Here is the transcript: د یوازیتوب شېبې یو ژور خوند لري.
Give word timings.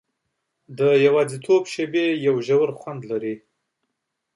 د 0.77 0.79
یوازیتوب 1.05 1.63
شېبې 1.73 2.05
یو 2.27 2.35
ژور 2.47 2.69
خوند 2.79 3.01
لري. 3.11 3.35